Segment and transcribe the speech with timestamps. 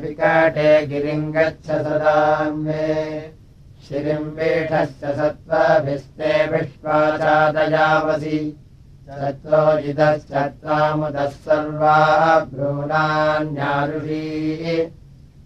[0.00, 3.32] विकाटे गिरिम् गच्छ सदाम्ये
[3.88, 8.56] श्रिम्बीठश्च सत्त्वाभिस्ते विश्वाचादयावसि।
[9.10, 14.22] सत्त्वजितश्च त्वामुदः सर्वा भ्रूणान्यारुषी।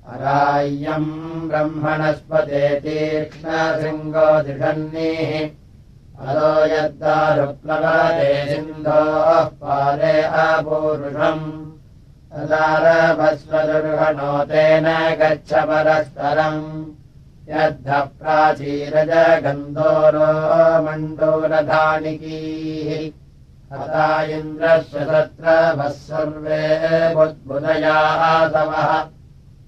[0.09, 5.51] अराय्यम् ब्रह्मणस्पते तीक्ष्णशृङ्गोधिषन्निः
[6.29, 11.70] अलो यद्दारुप्लवते सिन्धोः पारे अपूरुषम्
[12.33, 14.87] तदारभस्वदुर्गणो तेन
[15.21, 16.67] गच्छ परस्परम्
[17.53, 17.89] यद्ध
[18.19, 20.29] प्राचीरजगन्धोरो
[20.85, 22.91] मण्डोरधानिकीः
[23.73, 24.05] हता
[24.37, 25.47] इन्द्रस्य तत्र
[25.97, 26.61] सर्वे
[27.15, 28.93] बुद्बुधयासवः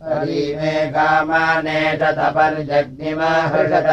[0.07, 3.91] हरिमे कामानेशतपर्जग्निमहृषत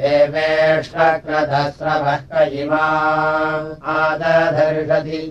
[0.00, 2.82] देवेष्टक्रधस्रवः कयिमा
[3.94, 5.22] आदधर्षति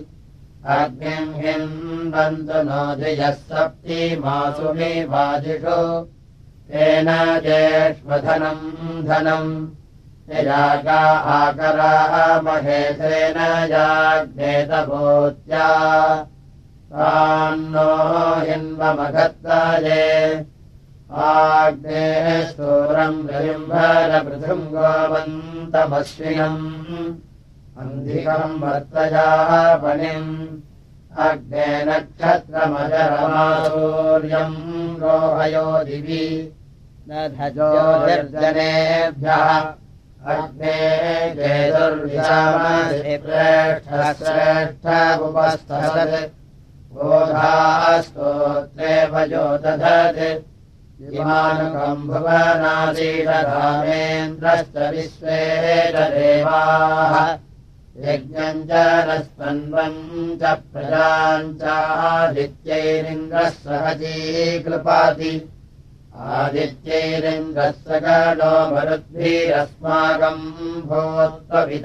[0.68, 5.76] अग्निम् हिन्वन्तु नो धियः सप्तिमासु मे वाजिषु
[6.70, 7.08] तेन
[7.44, 9.48] जेष्वधनम् धनम्
[10.30, 11.00] यजागा
[11.36, 12.14] आकराः
[12.46, 13.38] महेशेन
[13.72, 15.68] याज्ञेतभूत्या
[17.72, 17.88] नो
[18.50, 20.04] हिन्वमघत्ताये
[21.30, 26.60] आग्नेः स्तोरम् रविम्भरपृथुम् गोवन्तमश्विनम्
[27.80, 30.30] अन्धिकम् वर्तयापणिम्
[31.26, 34.58] अग्ने नक्षत्रमजरमासूर्यम्
[35.02, 36.26] रोहयो दिवि।
[38.06, 39.46] निर्जनेभ्यः
[40.32, 40.78] अग्ने
[44.20, 44.86] श्रेष्ठ
[46.94, 50.20] बोधास्तोत्रे भजो दधत्
[51.18, 55.38] इमानुकम् भुवनादीशरामेन्द्रश्च विश्वे
[55.94, 57.14] च देवाः
[58.04, 58.70] यज्ञम् च
[59.08, 59.98] नस्पन्वम्
[60.42, 65.32] च प्रजाम् चादित्यैरिन्द्रः सहजीकृपाति
[66.34, 70.46] आदित्यैरिन्द्रः सकलो मरुद्भिरस्माकम्
[70.90, 71.82] भूत्वपितातनूनाम्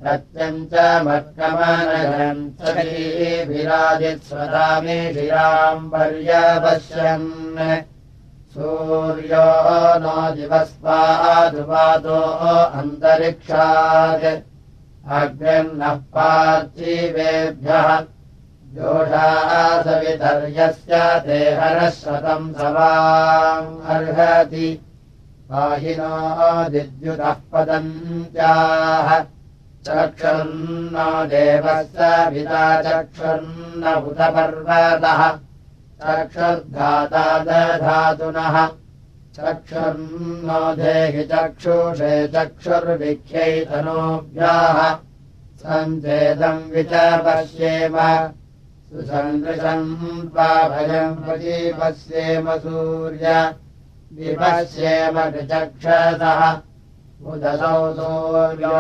[0.02, 0.74] सत्यम् च
[5.92, 7.28] पर्यपश्यन्
[8.54, 9.46] सूर्यो
[9.98, 12.20] नो दिवस्वादुपादो
[12.78, 14.26] अन्तरिक्षात्।
[15.10, 17.88] अग्निर्नः पार्थिवेभ्यः।
[18.74, 24.68] जोषासवितर्यस्य देहरः शतम् सवार्हति
[25.50, 29.08] पाहिनो दिद्युतः पदन्त्याः
[29.86, 35.38] चक्षुर्न देवस्य पिता चक्षुर्न उतपर्वतः
[36.02, 38.68] चक्षुर्धाता दधातुनः
[39.36, 44.98] चक्षुर्नो देहि चक्षुषे चक्षुर्विख्यैतनोभ्याः।
[45.62, 47.96] सञ्चेदम् विचपश्येम।
[48.88, 53.54] सुसन्दृशम् पाभयम् प्रदीपस्येम सूर्य।
[54.12, 56.71] विपश्येम ऋचक्षसः
[57.30, 58.78] उदसौ सूर्यो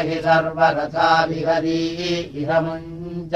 [0.08, 1.84] हि सर्वरथाभिहरी
[2.42, 3.36] इहमुञ्च।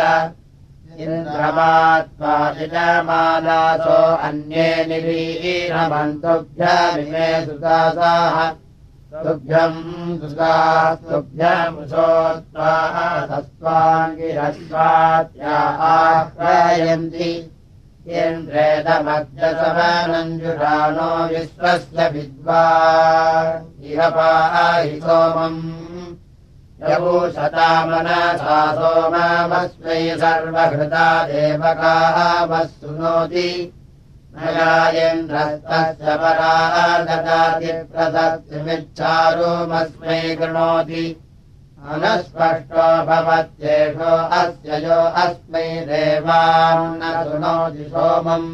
[0.99, 8.35] इन्द्रमात्मा यजमानासो अन्ये निरीरमन्तुभ्यमिमे सुदासाः
[9.11, 10.19] तुभ्यम्
[13.31, 15.55] सस्त्वाङ्गिरस्वात्या
[15.87, 17.27] आह्वयन्ति
[18.19, 22.61] इन्द्रेदमग्रसमनञ्जुषाणो विश्वस्य विद्वा
[23.91, 25.59] इह पाहि सोमम्
[26.91, 33.47] यवूषता मनसा सोममस्मै सर्वहृता देवकामः सुनोति
[34.35, 36.55] नयायेन्द्रस्तस्य परा
[36.97, 41.05] ददाति प्रदत्तिमिच्छारोमस्मै कृणोति।
[41.89, 48.49] अनस्पष्टो भवत्येषो अस्य यो अस्मै देवान्न शृणोति सोमम्।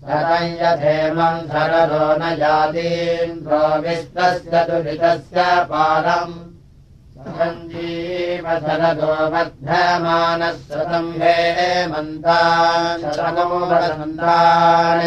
[0.05, 6.35] यथेमम् शरदो न जातीन्द्रो विश्वस्य दुरितस्य पालम्
[7.37, 15.05] सञ्जीव शरदो वर्धमानः शतम् हेमन्तान् शतमोदन्तान्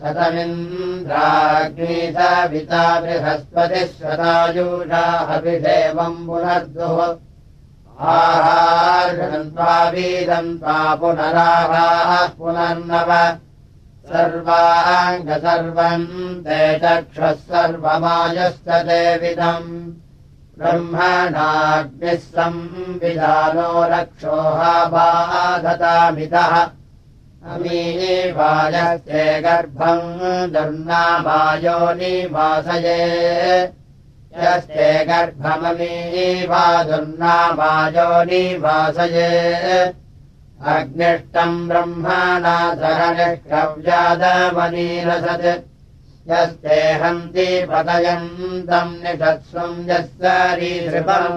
[0.00, 6.98] शतमिन्द्राग्नीतविता बृहस्पतिः शतायुषाहभिषेवम् पुनर्दुः।
[8.12, 9.74] आहार्षन्त्वा
[11.00, 13.10] पुनराहाः पुनर्नव
[14.08, 16.06] सर्वाङ्ग सर्वम्
[16.46, 19.70] ते चक्षुः सर्वमायश्च देविदम्
[20.58, 24.94] ब्रह्मणाग्निः संविधानो रक्षोहाबाधतामितः
[27.54, 30.08] अमीवायस्ते गर्भम्
[30.54, 33.02] दुर्नामायो निवासये।
[34.44, 39.30] यस्ते गर्भममीवा दुर्नामायो निवासये
[40.64, 42.56] अग्निष्टम् ब्रह्मणा
[46.28, 51.36] यस्ते हन्ति पतयन्तम् निषत्स्वम् यस्सरीसृपम्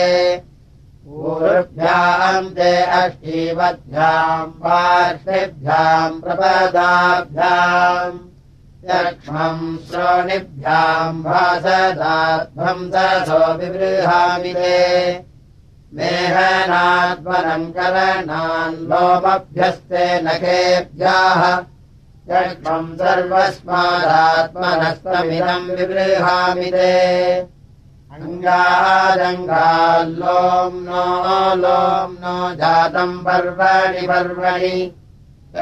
[1.27, 2.71] ऊर्भ्याम् ते
[3.01, 8.17] अष्टीवद्भ्याम् पार्श्वेभ्याम् प्रपदाभ्याम्
[8.89, 15.23] यक्ष्मम् श्रोणिभ्याम् भासदाध्वम् सरसो विबृहामि ते।
[15.93, 21.41] मेहनाद्वनम् करणान् लोमभ्यस्ते नखेभ्याः
[22.31, 26.95] यक्ष्मम् सर्वस्मादात्मनस्तमिदम् विबृहामि ते।
[28.15, 31.03] अङ्गादङ्गाल्लोम् नो
[31.55, 34.75] लोम् नो जातम् पर्वणि पर्वणि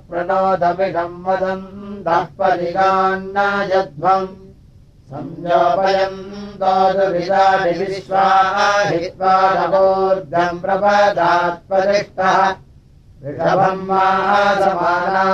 [0.09, 3.37] प्रणोदमिषम् वदन्तः परिगान्न
[3.73, 4.37] यध्वम्
[5.11, 6.23] संयोपयम्
[6.61, 12.39] दोदुविदानि विश्वाहित्वा नवोर्धम् प्रपदात्परिष्टः
[13.27, 15.29] ऋषभम् मासमानानाम्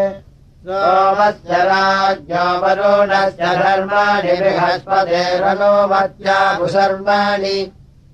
[0.67, 7.57] सोमस्य राज्ञो वरुणस्य धर्माणि बृहस्पतेरनोमत्या कुसर्वाणि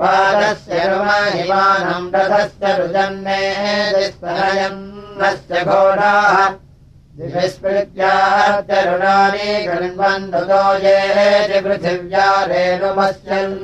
[0.00, 3.42] बालस्य रुमहिमानम् रथस्य रुजन्ने
[4.06, 6.36] स्तनयन्नस्य घोडाः।
[7.20, 10.98] दिविस्मृत्याचरुणानि गृह्वन्धुतो ये
[11.64, 13.56] पृथिव्या रेणुमस्यन्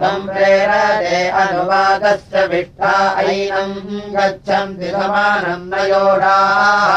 [0.00, 3.74] सम्प्रेरते अनुवादस्य विष्ठा ऐनम्
[4.14, 6.92] गच्छन्ति समानम् नयोडाः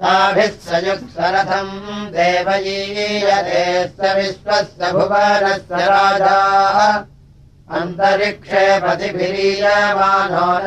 [0.00, 1.74] ताभिः सयुक्सरथम्
[2.16, 6.78] देवयीयते स विश्वस्य भुवनस्य राजाः
[7.78, 10.66] अन्तरिक्षे प्रतिभिरीयमानो न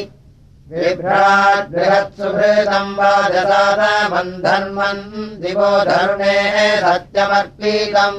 [0.70, 5.02] बिभ्राद्बृहत्सुभृतम् वाजसादमन्धन्वन्
[5.42, 6.36] दिवो धरुणे
[6.84, 8.18] सत्यमर्पीतम्।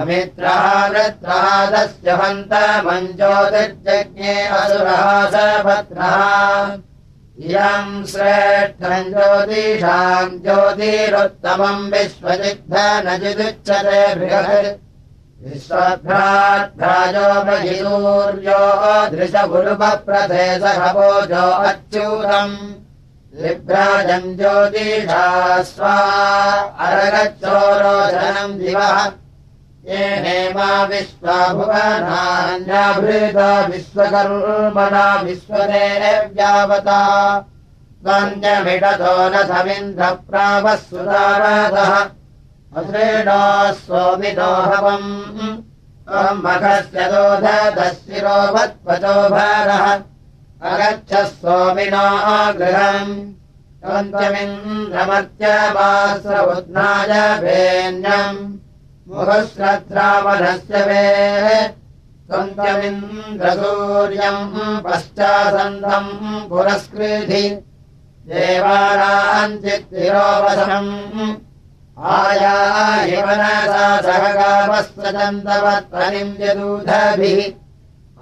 [0.00, 2.52] अमित्रः वृत्रहादस्य हन्त
[2.86, 6.14] मञ्जोतिर्जज्ञे असुरः सभद्रः
[7.40, 13.18] इयम् श्रेष्ठम् ज्योतिषाम् ज्योतिरुत्तमम् विश्वजिग्ध न
[14.18, 14.78] बृहत्।
[15.44, 18.62] विश्वभ्राद्भ्राजो महिसूर्यो
[19.10, 22.56] दृशगुरुपप्रथे सहभोजो अच्यूतम्।
[23.42, 25.96] विभ्राजम् ज्योतिषा स्वा
[26.80, 29.25] अरगच्चोरोचनम् दिवः
[29.88, 37.00] येनेमा विश्वाभुवनान्याभृता विश्वकर्मणा विश्वदेव्यावता।
[38.04, 41.92] त्वन्यमिडतो न समिन्द्रप्रावः सुतारदः
[42.76, 43.42] अश्रेणो
[43.84, 45.10] सोमिदोहवम्
[46.44, 49.84] मखस्य दोधदशिरोभत्वचो भारः।
[50.70, 52.08] अगच्छ सोमिनो
[52.58, 53.14] गृहम्
[53.82, 58.40] त्वन्त्यमिन्द्रमर्त्यमास्र उद्नाय भेन्यम्
[59.08, 61.04] मुहश्रद्रावणस्य वे।
[62.28, 67.44] त्वन्त्यमिन्द्रसूर्यम् पश्चासन्दम् पुरस्कृधि
[68.28, 70.92] देवानाम् चित्तिरोपशम्
[71.98, 77.40] आयायिवनसा सहगावस्वचन्दवत्वनिम् यदूधभिः।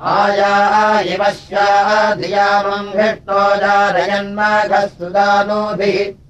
[0.01, 6.24] आयायिवश्याधियामम् हृष्टो जारयन्माघः सुदानोभिः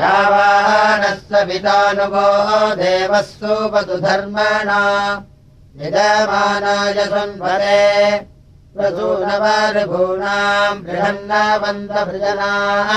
[0.01, 2.29] रावानस्य पितानुगो
[2.81, 4.81] देवः सुपतुधर्मणा
[5.81, 7.85] यजमानाय संवरे
[8.77, 12.91] प्रसूनवरभूनाम् बृहन्नवन्दभृजनाः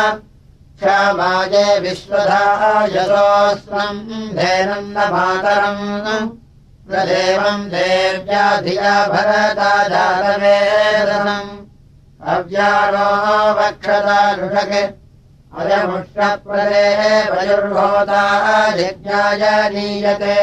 [0.79, 4.01] क्षमाय विश्वधायसोऽस्मम्
[4.39, 5.85] धेनम् न मातरम्
[6.87, 11.51] प्रदेवम् देव्याधिया भरता जातवेदनम्
[12.35, 13.07] अव्यारो
[13.59, 14.83] वक्षता लुषके
[15.59, 16.87] अयमुष्टप्रदे
[17.31, 18.23] वयुर्भोता
[18.79, 20.39] यज्ञाय नीयते।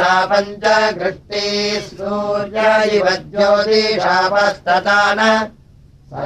[0.00, 0.66] सा पञ्च
[0.98, 2.66] घृष्टिः सूर्य
[2.98, 3.06] इव
[6.10, 6.18] ज्योतिषापस्ततान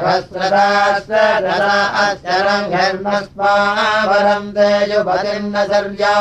[1.05, 6.19] सहस्रदास्रदरा अचरङ्घर्मस्मावरम् तेजुपतिर्न सर्या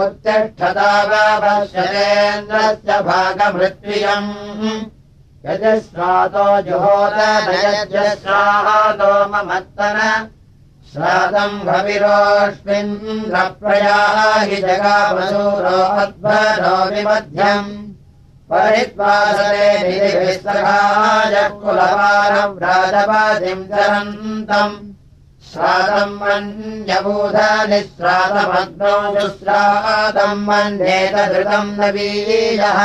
[0.00, 4.30] उत्तिष्ठतावश्यतेन्द्रस्य भागमृत्वियम्
[5.46, 9.98] यजस्वातो जुहोदयजस्वातो ममत्तन।
[10.92, 14.00] श्रातम् भविरोऽस्मिन्द्रप्रया
[14.48, 17.70] हि जगामसूरो अध्वरो विमध्यम्
[18.54, 24.74] परित्वासरे निधिभिस्तराय कुलवारम् राजपादिम् चरन्तम्।
[25.50, 32.78] श्रातम् मन्यबूधनिःश्रातमग्नौ जुश्रातम् मन्येतधृतम् नवीयः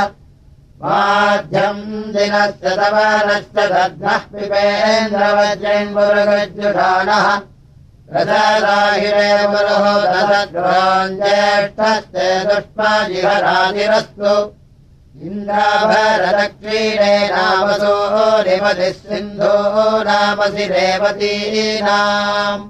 [0.82, 7.28] माध्यम् दिनश्च तवनश्च दध्नः पिपेन्द्रवज्रेन्मुरुगज्जुषाणः
[8.14, 14.34] रथराहिरे मुरुः दशग्राञ्ज्येष्ठस्ते दुष्माजिहरातिरस्तु
[15.28, 17.96] इन्द्राभरदक्षीणे नामसो
[18.48, 19.56] निमतिः सिन्धो
[20.08, 22.62] नामसि रेवतीनाम्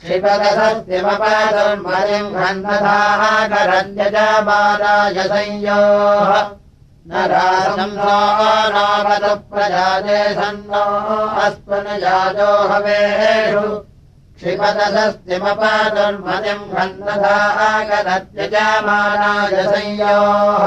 [0.01, 6.31] क्षिपदसस्यमपदुर्मयम् घन्नधाः करञ्जमादाय संयोः।
[7.09, 10.85] न रासंसानावतु प्रजाते सन्नो
[11.45, 13.65] अस्त्वनुजातो हवेषु।
[14.37, 20.67] क्षिपदसस्तिमपादुर्मतिम् घन्नधागदत्यजामानाय संयोः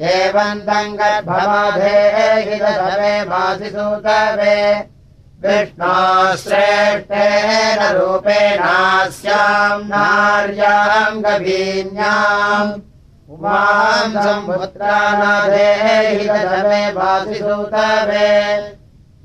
[0.00, 4.56] एवम् तम् गर्भमाधेहि दशमे मासि सूतवे
[5.44, 5.94] विष्णो
[6.42, 12.70] श्रेष्ठेन रूपेणास्याम् नार्याम् गभीन्याम्।
[13.34, 18.30] उमाम् सम्पुत्रानाधेहि दशमे भासिसूतवे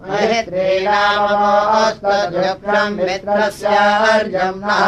[0.01, 4.81] महित्रीणामोऽस्त्वद्युक्तम् मित्रस्यार्यम् नः।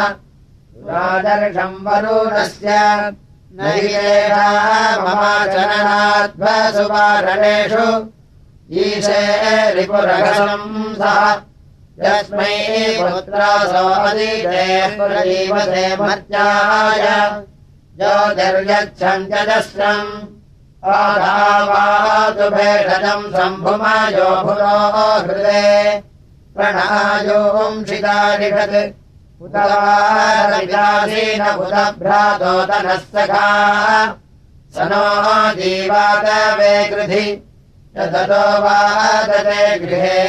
[0.90, 2.70] राजर्षम् वरुणस्य
[3.56, 3.88] न हि
[5.04, 7.88] ममाचरणाध्वसुवारणेषु
[8.70, 9.22] ईशे
[9.74, 11.22] रिपुरघसम् सः
[12.04, 12.56] यस्मै
[13.00, 17.06] पुत्रासो अदितेः प्रजीवसे मर्त्याय
[17.98, 19.26] ज्योतिर्यच्छम्
[20.98, 24.76] आधावातु भेषजम् सम्भुमयो भुरो
[25.26, 25.66] हृदे
[31.60, 33.50] उतभ्रातोदनः सखा
[34.74, 35.04] स नो
[35.60, 37.24] जीवातवे कृधि
[37.96, 40.22] ततो वादते गृहे।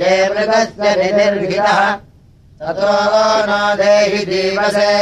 [0.00, 1.80] ये मृगस्य निनिर्हितः
[2.60, 2.92] ततो
[3.48, 4.92] न देहि जीवसे।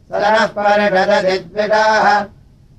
[0.09, 2.07] सरः परिषदधिद्विषाः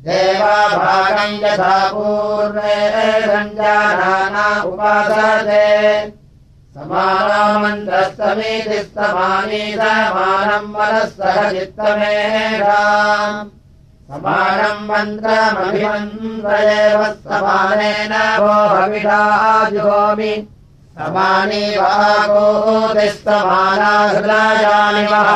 [0.06, 2.76] देवाभागम् यथा पूर्वे
[3.28, 5.68] सञ्जाना उपासते।
[6.76, 13.38] समानामन्त्रस्तमेति समानी समानम् मनः सह चित्तमेषाम्
[14.10, 20.34] समानम् मन्त्रमभिमन्त्रयेव समानेन भो भविषाजुहोमि
[20.98, 22.74] समानी वागोतिस्तमाना
[24.08, 25.32] हृदयानि वः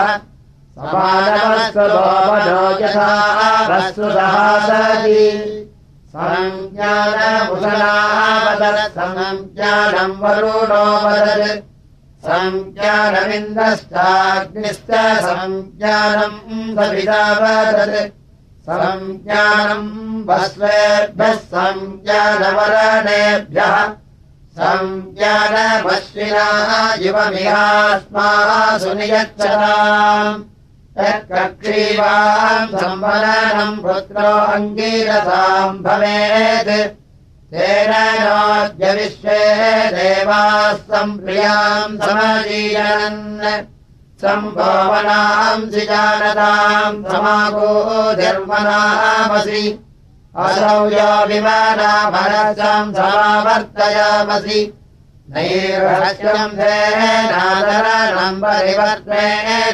[0.78, 3.06] समानमस्तु भोमनो यथा
[3.70, 5.22] वस्तुसहासति
[6.13, 11.63] सञ्ज्ञानमुसलावदत् सञ्ज्ञानम् वरुणोपदत्
[12.26, 14.92] सञ्ज्ञानमिन्द्रश्चाग्निश्च
[15.28, 16.38] सञ्ज्ञानम्
[16.78, 17.96] सविदावदत्
[18.68, 19.90] सञ्ज्ञानम्
[20.28, 23.74] वस्वेभ्यः सञ्ज्ञानवरणेभ्यः
[24.60, 26.46] सञ्ज्ञानमश्विना
[27.06, 30.38] युवमिहास्मासु नियच्छताम्
[31.00, 36.72] यत्कक्षीवाम् संवरणम् पुत्रो अङ्गीरसाम् भवेत्।
[37.52, 37.92] तेन
[38.98, 39.42] विश्वे
[39.96, 43.22] देवाः सम्प्रियाम् समजीयन्
[44.22, 48.26] सम्भोवनाम् जानताम् समागोधिर्मनामसि
[50.46, 54.62] असौ यो विमानामरसम् समावर्तयामसि।
[58.42, 59.24] परिवर्ते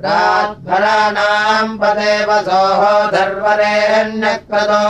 [0.00, 2.82] प्राध्वराणाम् पदेवसोः
[3.14, 4.84] धर्वरेण्यक्रतो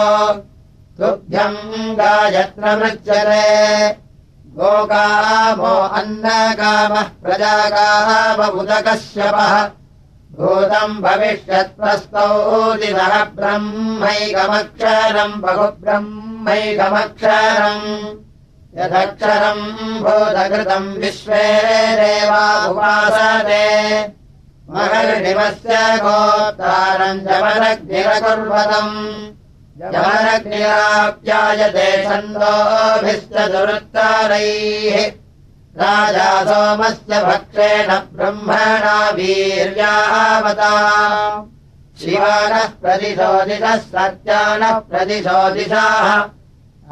[0.99, 3.47] तुभ्यम् गायत्र मृच्यते
[4.59, 9.55] गोकामो अन्नकामः प्रजाकामबुदकश्यपः
[10.39, 17.85] भूतम् भविष्यत्प्रस्तौदिदः ब्रह्मैकमक्षरम् बहुब्रह्मैकमक्षरम्
[18.79, 19.63] यदक्षरम्
[20.05, 21.45] भूतकृतम् विश्वे
[21.99, 23.65] देवा उपासते।
[24.71, 28.97] महर्षिवस्य गोप्तारम् जमनग्निरकुर्वतम्
[29.93, 34.97] जमनग्निराप्यायते छन्दोभिश्च दुरुत्तारैः।
[35.81, 40.73] राजा सोमस्य भक्षेण ब्रह्मणा वीर्यावता।
[42.01, 46.36] शिवानः प्रतिशोदितः सत्यानः प्रतिशोदिशाः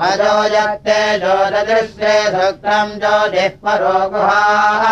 [0.03, 4.85] अजो यत्ते ज्योतदृश्ये सुक्तम् ज्योतिः परो गुहाः।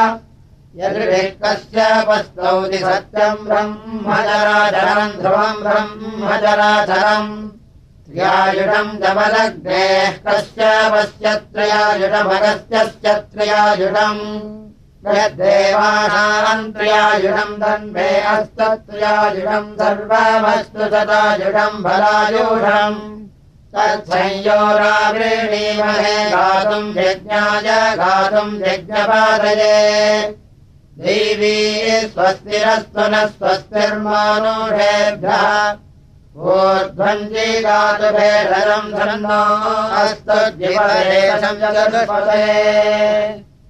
[0.81, 7.33] यदृकस्य पस्तौति सत्यम् ब्रह्मचराचरम् ध्रुवम् ब्रह्मचराचरम्
[8.07, 14.23] त्र्यायुषम् दमलग्नेः कस्य वस्य त्रयायुषमगस्त्यस्य त्रयायुषम्
[15.19, 23.01] यद्देवानाम् त्र्यायुषम् धन्वे अस्तत्र्यायुषम् सर्वमस्तु तदायुषम् फलायुषम्
[23.77, 30.37] तत्संयोरावृणीमहे गातुम् यज्ञाय गातुम् यज्ञपादये।
[30.99, 35.77] देवी स्वस्तिरस्तु न स्वस्तिर्मानुषेभ्यः।
[36.37, 39.43] ऊर्ध्वञ्जी गातुभेदरम् धन्नो
[40.03, 41.23] अस्तु जीवरे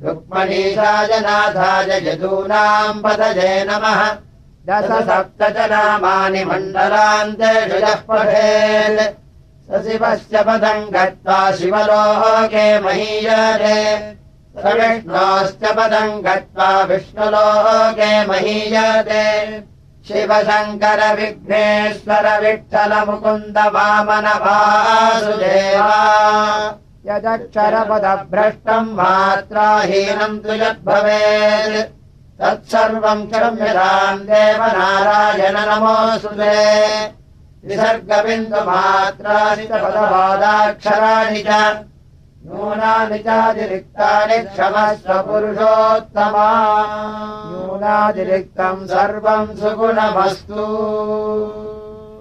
[0.02, 4.29] रुक्मणीशाय नाथाय यदूनाम् पदजे नमः
[4.68, 9.00] दश सप्त च नामानि मण्डलान्तेषु यः पठेत्।
[9.66, 13.78] स शिवस्य पदम् गत्वा शिवलोके महीयते।
[14.60, 19.24] स विष्णोश्च पदम् गत्वा विष्णुलोके महीयते।
[20.08, 26.00] शिवशङ्कर विघ्नेश्वर विठ्ठल मुकुन्द वामन वासुदेवा
[27.06, 31.99] यदक्षरपदभ्रष्टम् मात्राहीनम् तु यद्भवेत्
[32.40, 37.06] तत्सर्वम् क्षम्यताम् देव देवनारायण नमासुले
[37.68, 41.48] निसर्गबिन्दुमात्राणि च पदपादाक्षराणि च।
[42.44, 46.84] नूनानि चातिरिक्तानि क्षमस्व पुरुषोत्तमा।
[47.50, 50.64] नूनातिरिक्तम् सर्वम् सुगुणमस्तु।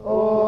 [0.05, 0.45] ओ।